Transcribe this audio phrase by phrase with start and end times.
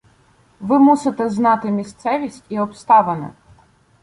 [0.59, 3.29] Ви мусите знати місцевість і обставини.